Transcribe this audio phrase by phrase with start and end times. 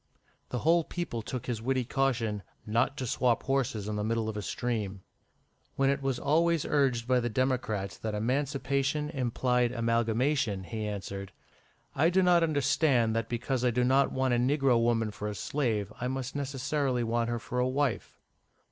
[0.49, 4.35] The whole people took his witty caution "not to swap horses in the middle of
[4.35, 5.03] a stream."
[5.75, 11.33] When it was always urged by the Democrats that emancipation implied amalgamation, he answered
[11.93, 15.35] "I do not understand that because I do not want a negro woman for a
[15.35, 18.19] slave, I must necessarily want her for a wife."